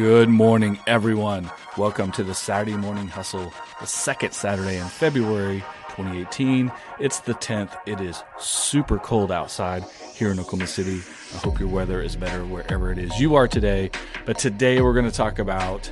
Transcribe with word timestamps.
Good 0.00 0.30
morning, 0.30 0.78
everyone. 0.86 1.50
Welcome 1.76 2.10
to 2.12 2.24
the 2.24 2.32
Saturday 2.32 2.74
Morning 2.74 3.06
Hustle, 3.06 3.52
the 3.80 3.86
second 3.86 4.32
Saturday 4.32 4.78
in 4.78 4.86
February 4.86 5.62
2018. 5.90 6.72
It's 6.98 7.20
the 7.20 7.34
10th. 7.34 7.76
It 7.84 8.00
is 8.00 8.22
super 8.38 8.98
cold 8.98 9.30
outside 9.30 9.84
here 10.14 10.30
in 10.30 10.40
Oklahoma 10.40 10.68
City. 10.68 11.02
I 11.34 11.36
hope 11.36 11.60
your 11.60 11.68
weather 11.68 12.00
is 12.00 12.16
better 12.16 12.46
wherever 12.46 12.90
it 12.90 12.96
is 12.96 13.20
you 13.20 13.34
are 13.34 13.46
today. 13.46 13.90
But 14.24 14.38
today 14.38 14.80
we're 14.80 14.94
going 14.94 15.04
to 15.04 15.14
talk 15.14 15.38
about 15.38 15.90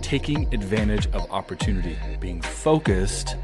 taking 0.00 0.46
advantage 0.54 1.08
of 1.08 1.28
opportunity, 1.32 1.98
being 2.20 2.42
focused, 2.42 3.34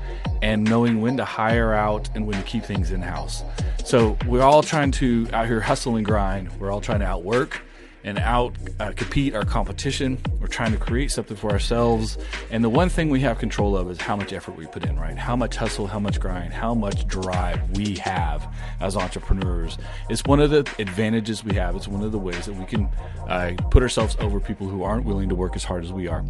and 0.41 0.63
knowing 0.63 1.01
when 1.01 1.17
to 1.17 1.25
hire 1.25 1.75
out 1.75 2.09
and 2.15 2.29
when 2.29 2.37
to 2.37 2.45
keep 2.45 2.63
things 2.63 2.93
in 2.93 3.03
house. 3.03 3.43
So 3.85 4.17
we're 4.25 4.45
all 4.45 4.63
trying 4.63 4.93
to 4.93 5.27
out 5.33 5.49
here 5.49 5.61
hustle 5.61 5.97
and 5.97 6.07
grind. 6.07 6.57
We're 6.61 6.71
all 6.71 6.81
trying 6.81 7.01
to 7.01 7.07
outwork 7.07 7.61
and 8.07 8.21
out 8.21 8.55
uh, 8.79 8.93
compete 8.97 9.35
our 9.35 9.45
competition. 9.45 10.17
We're 10.41 10.47
trying 10.47 10.71
to 10.73 10.79
create 10.79 11.11
something 11.11 11.37
for 11.37 11.51
ourselves. 11.51 12.17
And 12.51 12.63
the 12.63 12.69
one 12.69 12.89
thing 12.89 13.11
we 13.11 13.21
have 13.21 13.39
control 13.39 13.77
of 13.77 13.91
is 13.91 14.01
how 14.01 14.15
much 14.15 14.33
effort 14.33 14.57
we 14.57 14.67
put 14.67 14.85
in, 14.85 14.99
right? 14.99 15.19
How 15.19 15.35
much 15.35 15.57
hustle, 15.57 15.89
how 15.89 15.99
much 15.99 16.21
grind, 16.21 16.53
how 16.53 16.73
much 16.73 17.07
drive 17.09 17.61
we 17.77 17.97
have 17.97 18.47
as 18.81 18.97
entrepreneurs. 18.97 19.77
It's 20.09 20.25
one 20.25 20.41
of 20.41 20.51
the 20.51 20.61
advantages 20.79 21.45
we 21.45 21.57
have. 21.57 21.75
It's 21.75 21.89
one 21.89 22.05
of 22.05 22.13
the 22.13 22.19
ways 22.19 22.47
that 22.47 22.55
we 22.55 22.65
can 22.65 22.89
uh, 23.27 23.55
put 23.71 23.83
ourselves 23.83 24.17
over 24.21 24.39
people 24.39 24.69
who 24.69 24.85
aren't 24.85 25.05
willing 25.05 25.29
to 25.29 25.35
work 25.35 25.57
as 25.57 25.65
hard 25.65 25.85
as 25.85 25.93
we 25.93 26.07
are. 26.07 26.25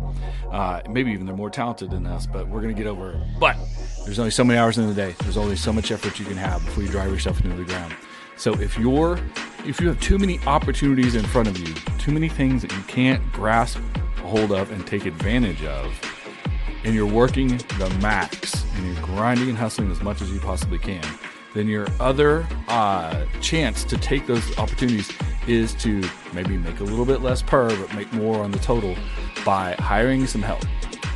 Uh, 0.50 0.80
maybe 0.88 1.12
even 1.12 1.26
they're 1.26 1.36
more 1.36 1.50
talented 1.50 1.90
than 1.90 2.06
us, 2.06 2.26
but 2.26 2.48
we're 2.48 2.62
going 2.62 2.74
to 2.74 2.82
get 2.82 2.88
over 2.88 3.12
it. 3.12 3.18
But 3.38 3.56
there's 4.06 4.18
only 4.18 4.30
so 4.30 4.44
many 4.44 4.58
hours 4.58 4.78
in 4.78 4.88
the 4.88 4.94
day. 4.94 5.14
There's 5.20 5.36
only 5.36 5.56
so 5.56 5.74
much 5.74 5.90
effort 5.90 6.18
you 6.18 6.24
can 6.24 6.38
have 6.38 6.64
before 6.64 6.84
you 6.84 6.88
drive 6.88 7.10
yourself 7.10 7.44
into 7.44 7.54
the 7.54 7.64
ground. 7.64 7.94
So 8.38 8.54
if 8.54 8.78
you're 8.78 9.18
if 9.66 9.80
you 9.80 9.88
have 9.88 10.00
too 10.00 10.18
many 10.18 10.38
opportunities 10.46 11.16
in 11.16 11.24
front 11.24 11.48
of 11.48 11.58
you, 11.58 11.74
too 11.98 12.12
many 12.12 12.28
things 12.28 12.62
that 12.62 12.72
you 12.72 12.80
can't 12.82 13.20
grasp 13.32 13.78
hold 14.22 14.52
of 14.52 14.70
and 14.70 14.86
take 14.86 15.06
advantage 15.06 15.64
of, 15.64 15.92
and 16.84 16.94
you're 16.94 17.06
working 17.06 17.48
the 17.78 17.98
max 18.00 18.64
and 18.74 18.86
you're 18.86 19.04
grinding 19.04 19.48
and 19.48 19.58
hustling 19.58 19.90
as 19.90 20.00
much 20.02 20.22
as 20.22 20.30
you 20.30 20.38
possibly 20.38 20.78
can, 20.78 21.02
then 21.54 21.66
your 21.66 21.86
other 21.98 22.46
uh, 22.68 23.24
chance 23.40 23.82
to 23.82 23.96
take 23.98 24.26
those 24.26 24.56
opportunities 24.58 25.10
is 25.48 25.74
to 25.74 26.02
maybe 26.32 26.56
make 26.56 26.78
a 26.80 26.84
little 26.84 27.04
bit 27.04 27.20
less 27.20 27.42
per, 27.42 27.68
but 27.76 27.92
make 27.94 28.12
more 28.12 28.42
on 28.42 28.52
the 28.52 28.58
total 28.58 28.96
by 29.44 29.74
hiring 29.78 30.26
some 30.26 30.42
help, 30.42 30.62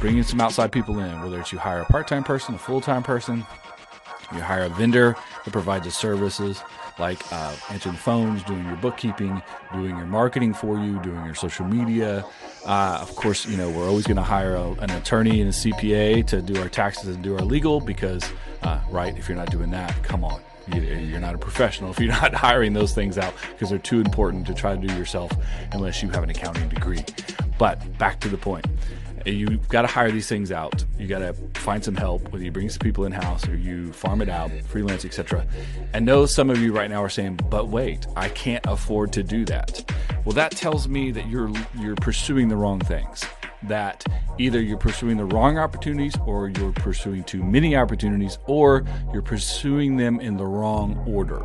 bringing 0.00 0.22
some 0.24 0.40
outside 0.40 0.72
people 0.72 0.98
in, 0.98 1.20
whether 1.20 1.40
it's 1.40 1.52
you 1.52 1.58
hire 1.58 1.82
a 1.82 1.86
part 1.86 2.08
time 2.08 2.24
person, 2.24 2.54
a 2.56 2.58
full 2.58 2.80
time 2.80 3.02
person, 3.02 3.46
you 4.32 4.40
hire 4.40 4.64
a 4.64 4.68
vendor 4.68 5.16
that 5.44 5.50
provides 5.50 5.84
the 5.84 5.90
services 5.90 6.62
like 6.98 7.20
uh, 7.32 7.56
answering 7.70 7.96
phones, 7.96 8.42
doing 8.44 8.64
your 8.66 8.76
bookkeeping, 8.76 9.42
doing 9.72 9.96
your 9.96 10.06
marketing 10.06 10.52
for 10.52 10.78
you, 10.78 11.00
doing 11.02 11.24
your 11.24 11.34
social 11.34 11.64
media. 11.64 12.24
Uh, 12.64 12.98
of 13.00 13.14
course, 13.16 13.46
you 13.46 13.56
know 13.56 13.70
we're 13.70 13.88
always 13.88 14.06
going 14.06 14.18
to 14.18 14.22
hire 14.22 14.54
a, 14.54 14.70
an 14.72 14.90
attorney 14.90 15.40
and 15.40 15.48
a 15.48 15.52
CPA 15.52 16.26
to 16.26 16.42
do 16.42 16.60
our 16.60 16.68
taxes 16.68 17.14
and 17.14 17.24
do 17.24 17.34
our 17.34 17.44
legal 17.44 17.80
because, 17.80 18.22
uh, 18.62 18.80
right? 18.90 19.16
If 19.16 19.28
you're 19.28 19.38
not 19.38 19.50
doing 19.50 19.70
that, 19.70 20.00
come 20.02 20.24
on. 20.24 20.40
You're 20.72 21.18
not 21.18 21.34
a 21.34 21.38
professional 21.38 21.90
if 21.90 21.98
you're 21.98 22.08
not 22.22 22.32
hiring 22.32 22.74
those 22.74 22.92
things 22.94 23.18
out 23.18 23.34
because 23.52 23.70
they're 23.70 23.78
too 23.78 24.00
important 24.00 24.46
to 24.46 24.54
try 24.54 24.76
to 24.76 24.86
do 24.86 24.94
yourself 24.94 25.32
unless 25.72 26.00
you 26.02 26.10
have 26.10 26.22
an 26.22 26.30
accounting 26.30 26.68
degree. 26.68 27.04
But 27.58 27.98
back 27.98 28.20
to 28.20 28.28
the 28.28 28.36
point 28.36 28.66
you've 29.26 29.68
got 29.68 29.82
to 29.82 29.88
hire 29.88 30.10
these 30.10 30.28
things 30.28 30.52
out. 30.52 30.84
You 30.98 31.06
got 31.06 31.20
to 31.20 31.32
find 31.54 31.84
some 31.84 31.96
help, 31.96 32.32
whether 32.32 32.44
you 32.44 32.50
bring 32.50 32.68
some 32.68 32.78
people 32.78 33.04
in 33.04 33.12
house 33.12 33.48
or 33.48 33.56
you 33.56 33.92
farm 33.92 34.22
it 34.22 34.28
out, 34.28 34.50
freelance, 34.66 35.04
etc. 35.04 35.46
And 35.92 36.06
know 36.06 36.26
some 36.26 36.50
of 36.50 36.58
you 36.58 36.72
right 36.72 36.90
now 36.90 37.02
are 37.02 37.08
saying, 37.08 37.40
"But 37.48 37.68
wait, 37.68 38.06
I 38.16 38.28
can't 38.28 38.64
afford 38.66 39.12
to 39.14 39.22
do 39.22 39.44
that." 39.46 39.90
Well, 40.24 40.34
that 40.34 40.52
tells 40.52 40.88
me 40.88 41.10
that 41.12 41.28
you're 41.28 41.50
you're 41.78 41.96
pursuing 41.96 42.48
the 42.48 42.56
wrong 42.56 42.80
things. 42.80 43.24
That 43.64 44.04
either 44.38 44.60
you're 44.60 44.78
pursuing 44.78 45.16
the 45.16 45.24
wrong 45.24 45.58
opportunities, 45.58 46.14
or 46.26 46.48
you're 46.48 46.72
pursuing 46.72 47.24
too 47.24 47.42
many 47.42 47.76
opportunities, 47.76 48.38
or 48.46 48.84
you're 49.12 49.22
pursuing 49.22 49.96
them 49.96 50.18
in 50.20 50.36
the 50.36 50.46
wrong 50.46 50.96
order. 51.06 51.44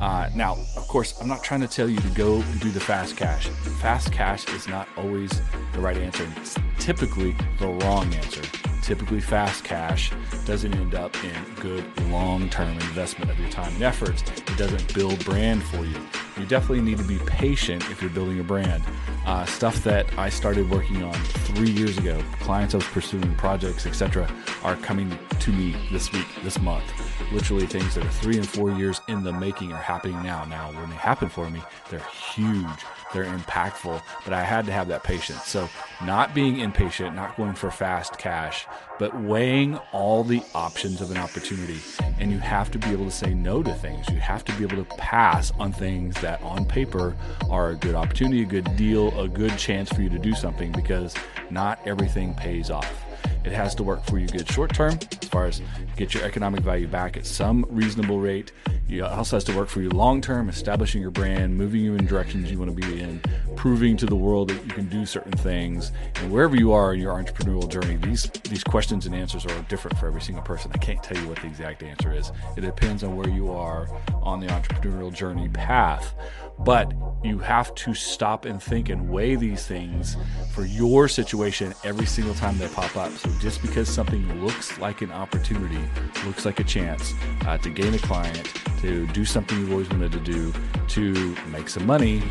Uh, 0.00 0.30
now, 0.34 0.56
of 0.76 0.88
course, 0.88 1.20
I'm 1.20 1.28
not 1.28 1.44
trying 1.44 1.60
to 1.60 1.68
tell 1.68 1.88
you 1.88 1.98
to 1.98 2.08
go 2.08 2.42
do 2.60 2.70
the 2.70 2.80
fast 2.80 3.16
cash. 3.16 3.48
Fast 3.80 4.12
cash 4.12 4.48
is 4.48 4.66
not 4.66 4.88
always 4.96 5.30
the 5.74 5.80
right 5.80 5.96
answer. 5.96 6.26
It's 6.36 6.56
typically 6.78 7.36
the 7.58 7.68
wrong 7.68 8.12
answer. 8.14 8.42
Typically, 8.82 9.20
fast 9.20 9.62
cash 9.62 10.10
doesn't 10.44 10.74
end 10.74 10.94
up 10.94 11.14
in 11.22 11.54
good 11.60 11.84
long 12.08 12.50
term 12.50 12.72
investment 12.72 13.30
of 13.30 13.38
your 13.38 13.48
time 13.50 13.72
and 13.74 13.82
efforts. 13.82 14.22
It 14.22 14.56
doesn't 14.56 14.92
build 14.92 15.24
brand 15.24 15.62
for 15.62 15.84
you. 15.84 15.96
You 16.36 16.46
definitely 16.46 16.80
need 16.80 16.98
to 16.98 17.04
be 17.04 17.18
patient 17.18 17.88
if 17.90 18.00
you're 18.00 18.10
building 18.10 18.40
a 18.40 18.44
brand. 18.44 18.82
Uh, 19.24 19.44
stuff 19.46 19.84
that 19.84 20.06
I 20.18 20.28
started 20.28 20.68
working 20.68 21.02
on 21.04 21.14
three 21.14 21.70
years 21.70 21.96
ago, 21.96 22.20
clients 22.40 22.74
I 22.74 22.78
was 22.78 22.86
pursuing, 22.86 23.34
projects, 23.36 23.86
etc., 23.86 24.28
are 24.64 24.76
coming 24.76 25.16
to 25.38 25.52
me 25.52 25.76
this 25.92 26.12
week, 26.12 26.26
this 26.42 26.60
month. 26.60 26.84
Literally, 27.32 27.66
things 27.66 27.94
that 27.94 28.04
are 28.04 28.10
three 28.10 28.36
and 28.36 28.48
four 28.48 28.72
years 28.72 29.00
in 29.08 29.22
the 29.22 29.32
making 29.32 29.72
are 29.72 29.80
happening 29.80 30.20
now. 30.22 30.44
Now, 30.44 30.72
when 30.72 30.90
they 30.90 30.96
happen 30.96 31.28
for 31.28 31.48
me, 31.48 31.62
they're 31.88 32.00
huge 32.00 32.84
they're 33.12 33.24
impactful, 33.24 34.02
but 34.24 34.32
I 34.32 34.42
had 34.42 34.66
to 34.66 34.72
have 34.72 34.88
that 34.88 35.02
patience. 35.02 35.44
So, 35.44 35.68
not 36.04 36.34
being 36.34 36.60
impatient, 36.60 37.14
not 37.14 37.36
going 37.36 37.54
for 37.54 37.70
fast 37.70 38.18
cash, 38.18 38.66
but 38.98 39.18
weighing 39.20 39.76
all 39.92 40.24
the 40.24 40.42
options 40.54 41.00
of 41.00 41.10
an 41.10 41.16
opportunity. 41.16 41.78
And 42.18 42.30
you 42.30 42.38
have 42.38 42.70
to 42.72 42.78
be 42.78 42.90
able 42.90 43.04
to 43.04 43.10
say 43.10 43.34
no 43.34 43.62
to 43.62 43.74
things. 43.74 44.08
You 44.08 44.20
have 44.20 44.44
to 44.44 44.52
be 44.56 44.64
able 44.64 44.84
to 44.84 44.96
pass 44.96 45.52
on 45.58 45.72
things 45.72 46.14
that 46.20 46.42
on 46.42 46.64
paper 46.64 47.16
are 47.50 47.70
a 47.70 47.76
good 47.76 47.94
opportunity, 47.94 48.42
a 48.42 48.46
good 48.46 48.76
deal, 48.76 49.18
a 49.20 49.28
good 49.28 49.56
chance 49.58 49.90
for 49.92 50.02
you 50.02 50.08
to 50.08 50.18
do 50.18 50.34
something 50.34 50.72
because 50.72 51.14
not 51.50 51.78
everything 51.86 52.34
pays 52.34 52.70
off. 52.70 53.04
It 53.44 53.52
has 53.52 53.74
to 53.76 53.82
work 53.82 54.04
for 54.04 54.18
you 54.18 54.28
good 54.28 54.48
short 54.50 54.72
term, 54.72 54.98
as 55.20 55.28
far 55.28 55.46
as 55.46 55.60
get 55.96 56.14
your 56.14 56.24
economic 56.24 56.60
value 56.60 56.86
back 56.86 57.16
at 57.16 57.26
some 57.26 57.66
reasonable 57.68 58.20
rate. 58.20 58.52
It 58.88 59.00
also 59.00 59.36
has 59.36 59.44
to 59.44 59.56
work 59.56 59.68
for 59.68 59.80
you 59.80 59.88
long 59.88 60.20
term, 60.20 60.48
establishing 60.48 61.00
your 61.00 61.10
brand, 61.10 61.56
moving 61.56 61.80
you 61.80 61.94
in 61.94 62.04
directions 62.04 62.50
you 62.50 62.58
want 62.58 62.70
to 62.70 62.76
be 62.76 63.00
in, 63.00 63.22
proving 63.56 63.96
to 63.96 64.06
the 64.06 64.16
world 64.16 64.50
that 64.50 64.62
you 64.64 64.70
can 64.70 64.88
do 64.88 65.06
certain 65.06 65.32
things. 65.32 65.92
And 66.16 66.30
wherever 66.30 66.56
you 66.56 66.72
are 66.72 66.92
in 66.92 67.00
your 67.00 67.14
entrepreneurial 67.14 67.68
journey, 67.68 67.96
these 67.96 68.24
these 68.44 68.62
questions 68.62 69.06
and 69.06 69.14
answers 69.14 69.46
are 69.46 69.62
different 69.62 69.96
for 69.98 70.06
every 70.06 70.20
single 70.20 70.44
person. 70.44 70.70
I 70.74 70.78
can't 70.78 71.02
tell 71.02 71.16
you 71.16 71.26
what 71.28 71.38
the 71.38 71.46
exact 71.46 71.82
answer 71.82 72.12
is. 72.12 72.32
It 72.56 72.62
depends 72.62 73.02
on 73.02 73.16
where 73.16 73.28
you 73.28 73.50
are 73.50 73.88
on 74.22 74.40
the 74.40 74.48
entrepreneurial 74.48 75.12
journey 75.12 75.48
path. 75.48 76.14
But 76.58 76.92
you 77.24 77.38
have 77.38 77.74
to 77.76 77.94
stop 77.94 78.44
and 78.44 78.62
think 78.62 78.88
and 78.88 79.08
weigh 79.08 79.36
these 79.36 79.66
things 79.66 80.16
for 80.54 80.64
your 80.64 81.08
situation 81.08 81.74
every 81.82 82.06
single 82.06 82.34
time 82.34 82.58
they 82.58 82.68
pop 82.68 82.94
up. 82.96 83.10
So 83.12 83.30
just 83.40 83.62
because 83.62 83.88
something 83.88 84.44
looks 84.44 84.78
like 84.78 85.02
an 85.02 85.10
opportunity, 85.10 85.80
looks 86.24 86.44
like 86.44 86.60
a 86.60 86.64
chance 86.64 87.14
uh, 87.46 87.58
to 87.58 87.70
gain 87.70 87.94
a 87.94 87.98
client, 87.98 88.46
to 88.82 89.06
do 89.08 89.24
something 89.24 89.58
you've 89.58 89.72
always 89.72 89.88
wanted 89.88 90.12
to 90.12 90.20
do, 90.20 90.52
to 90.88 91.36
make 91.50 91.68
some 91.68 91.86
money, 91.86 92.22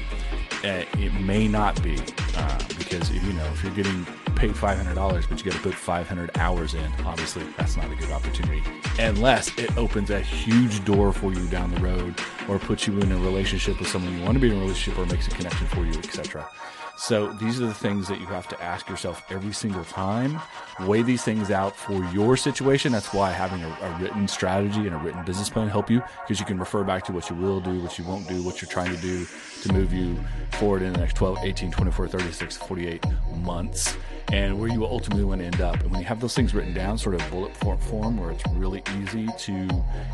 uh, 0.63 0.83
it 0.99 1.13
may 1.13 1.47
not 1.47 1.81
be 1.81 1.97
uh, 2.37 2.59
because 2.77 3.09
you 3.11 3.33
know 3.33 3.45
if 3.45 3.63
you're 3.63 3.73
getting 3.73 4.05
paid 4.35 4.51
$500 4.51 5.29
but 5.29 5.37
you 5.37 5.51
got 5.51 5.57
to 5.57 5.63
put 5.63 5.73
500 5.73 6.37
hours 6.37 6.73
in 6.73 6.91
obviously 7.05 7.43
that's 7.57 7.77
not 7.77 7.91
a 7.91 7.95
good 7.95 8.11
opportunity 8.11 8.63
unless 8.99 9.55
it 9.57 9.75
opens 9.77 10.09
a 10.09 10.19
huge 10.19 10.83
door 10.85 11.11
for 11.13 11.33
you 11.33 11.47
down 11.47 11.73
the 11.73 11.79
road 11.81 12.15
or 12.47 12.59
puts 12.59 12.87
you 12.87 12.97
in 12.99 13.11
a 13.11 13.17
relationship 13.17 13.79
with 13.79 13.87
someone 13.87 14.15
you 14.15 14.23
want 14.23 14.35
to 14.35 14.39
be 14.39 14.49
in 14.49 14.57
a 14.57 14.59
relationship 14.59 14.99
or 14.99 15.05
makes 15.07 15.27
a 15.27 15.31
connection 15.31 15.67
for 15.67 15.85
you 15.85 15.93
etc 15.99 16.47
so 16.97 17.33
these 17.33 17.59
are 17.59 17.65
the 17.65 17.73
things 17.73 18.07
that 18.07 18.19
you 18.19 18.27
have 18.27 18.47
to 18.49 18.61
ask 18.61 18.89
yourself 18.89 19.23
every 19.31 19.53
single 19.53 19.83
time. 19.83 20.39
Weigh 20.81 21.01
these 21.01 21.23
things 21.23 21.51
out 21.51 21.75
for 21.75 22.03
your 22.13 22.37
situation. 22.37 22.91
That's 22.91 23.13
why 23.13 23.31
having 23.31 23.63
a, 23.63 23.67
a 23.67 23.97
written 23.99 24.27
strategy 24.27 24.81
and 24.87 24.93
a 24.95 24.97
written 24.97 25.23
business 25.25 25.49
plan 25.49 25.67
help 25.67 25.89
you 25.89 26.03
because 26.23 26.39
you 26.39 26.45
can 26.45 26.59
refer 26.59 26.83
back 26.83 27.03
to 27.05 27.11
what 27.11 27.29
you 27.29 27.35
will 27.35 27.59
do, 27.59 27.81
what 27.81 27.97
you 27.97 28.05
won't 28.05 28.27
do, 28.27 28.43
what 28.43 28.61
you're 28.61 28.69
trying 28.69 28.95
to 28.95 29.01
do 29.01 29.25
to 29.63 29.73
move 29.73 29.93
you 29.93 30.17
forward 30.51 30.81
in 30.81 30.93
the 30.93 30.99
next 30.99 31.15
12, 31.15 31.39
18, 31.41 31.71
24, 31.71 32.07
36, 32.07 32.57
48 32.57 33.05
months 33.37 33.97
and 34.31 34.57
where 34.57 34.69
you 34.69 34.79
will 34.79 34.87
ultimately 34.87 35.25
want 35.25 35.41
to 35.41 35.45
end 35.45 35.61
up. 35.61 35.81
And 35.81 35.91
when 35.91 35.99
you 35.99 36.07
have 36.07 36.21
those 36.21 36.33
things 36.33 36.53
written 36.53 36.73
down, 36.73 36.97
sort 36.97 37.15
of 37.15 37.29
bullet 37.29 37.55
form, 37.55 38.17
where 38.17 38.31
it's 38.31 38.43
really 38.53 38.81
easy 39.01 39.27
to 39.27 39.67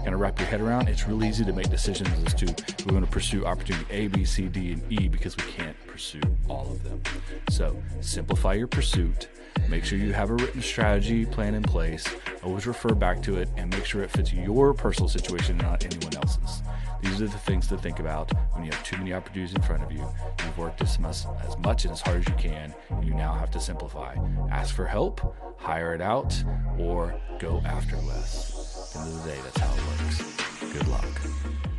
kind 0.03 0.13
of 0.13 0.19
wrap 0.19 0.39
your 0.39 0.47
head 0.47 0.59
around, 0.59 0.89
it's 0.89 1.07
really 1.07 1.29
easy 1.29 1.45
to 1.45 1.53
make 1.53 1.69
decisions 1.69 2.09
as 2.25 2.33
to 2.35 2.45
we're 2.85 2.91
going 2.91 3.05
to 3.05 3.11
pursue 3.11 3.45
opportunity 3.45 3.85
A, 3.91 4.07
B, 4.07 4.25
C, 4.25 4.47
D, 4.47 4.73
and 4.73 4.81
E 4.91 5.07
because 5.07 5.37
we 5.37 5.43
can't 5.43 5.77
pursue 5.87 6.21
all 6.67 6.73
of 6.73 6.83
them. 6.83 7.01
So 7.49 7.81
simplify 8.01 8.53
your 8.53 8.67
pursuit. 8.67 9.29
Make 9.69 9.83
sure 9.83 9.97
you 9.97 10.13
have 10.13 10.29
a 10.29 10.35
written 10.35 10.61
strategy 10.61 11.25
plan 11.25 11.55
in 11.55 11.63
place. 11.63 12.07
Always 12.43 12.67
refer 12.67 12.93
back 12.93 13.21
to 13.23 13.37
it 13.37 13.49
and 13.57 13.69
make 13.71 13.85
sure 13.85 14.03
it 14.03 14.11
fits 14.11 14.31
your 14.31 14.73
personal 14.73 15.09
situation, 15.09 15.57
not 15.57 15.83
anyone 15.83 16.15
else's. 16.15 16.61
These 17.01 17.21
are 17.21 17.27
the 17.27 17.37
things 17.37 17.67
to 17.67 17.77
think 17.77 17.99
about 17.99 18.31
when 18.53 18.65
you 18.65 18.71
have 18.71 18.83
too 18.83 18.97
many 18.97 19.13
opportunities 19.13 19.55
in 19.55 19.61
front 19.61 19.83
of 19.83 19.91
you. 19.91 20.07
You've 20.43 20.57
worked 20.57 20.81
as 20.81 20.97
much, 20.99 21.17
as 21.45 21.57
much 21.59 21.85
and 21.85 21.93
as 21.93 22.01
hard 22.01 22.19
as 22.19 22.27
you 22.27 22.35
can. 22.35 22.73
And 22.89 23.03
you 23.03 23.13
now 23.13 23.33
have 23.33 23.51
to 23.51 23.59
simplify. 23.59 24.15
Ask 24.51 24.75
for 24.75 24.85
help, 24.85 25.35
hire 25.57 25.93
it 25.93 26.01
out, 26.01 26.35
or 26.77 27.13
go 27.39 27.61
after 27.65 27.97
less. 27.97 28.95
At 28.95 29.03
the 29.03 29.09
end 29.09 29.17
of 29.17 29.23
the 29.23 29.29
day, 29.29 29.37
that's 29.43 29.59
how 29.59 29.73
it 29.73 30.01
works. 30.01 30.73
Good 30.73 30.87
luck. 30.87 31.76